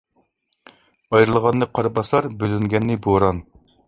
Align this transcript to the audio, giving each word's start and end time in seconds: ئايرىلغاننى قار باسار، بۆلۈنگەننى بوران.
ئايرىلغاننى 1.11 1.67
قار 1.79 1.89
باسار، 1.99 2.29
بۆلۈنگەننى 2.39 2.97
بوران. 3.07 3.43